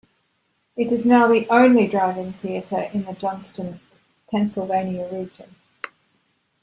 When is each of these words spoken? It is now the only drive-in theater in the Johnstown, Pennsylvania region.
It 0.75 0.91
is 0.91 1.05
now 1.05 1.27
the 1.27 1.47
only 1.49 1.85
drive-in 1.85 2.33
theater 2.33 2.89
in 2.91 3.03
the 3.03 3.13
Johnstown, 3.13 3.79
Pennsylvania 4.31 5.07
region. 5.11 5.55